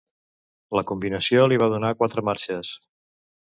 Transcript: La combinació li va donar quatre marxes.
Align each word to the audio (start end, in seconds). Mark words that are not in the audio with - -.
La 0.79 0.83
combinació 0.93 1.45
li 1.51 1.61
va 1.65 1.69
donar 1.77 1.95
quatre 2.03 2.27
marxes. 2.33 2.77